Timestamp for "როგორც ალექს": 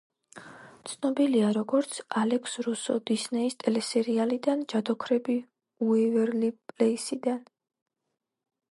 1.57-2.57